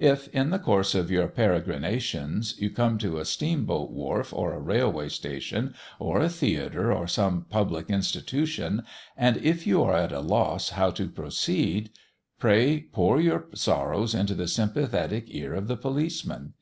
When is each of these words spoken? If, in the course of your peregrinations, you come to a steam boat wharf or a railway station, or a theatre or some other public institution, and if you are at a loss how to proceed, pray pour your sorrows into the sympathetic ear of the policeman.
If, 0.00 0.26
in 0.34 0.50
the 0.50 0.58
course 0.58 0.96
of 0.96 1.08
your 1.08 1.28
peregrinations, 1.28 2.56
you 2.60 2.68
come 2.68 2.98
to 2.98 3.18
a 3.20 3.24
steam 3.24 3.64
boat 3.64 3.92
wharf 3.92 4.32
or 4.32 4.52
a 4.52 4.58
railway 4.60 5.08
station, 5.08 5.72
or 6.00 6.18
a 6.18 6.28
theatre 6.28 6.92
or 6.92 7.06
some 7.06 7.46
other 7.46 7.46
public 7.48 7.88
institution, 7.88 8.82
and 9.16 9.36
if 9.36 9.68
you 9.68 9.84
are 9.84 9.94
at 9.94 10.10
a 10.10 10.18
loss 10.18 10.70
how 10.70 10.90
to 10.90 11.06
proceed, 11.08 11.90
pray 12.40 12.86
pour 12.92 13.20
your 13.20 13.44
sorrows 13.54 14.16
into 14.16 14.34
the 14.34 14.48
sympathetic 14.48 15.26
ear 15.28 15.54
of 15.54 15.68
the 15.68 15.76
policeman. 15.76 16.54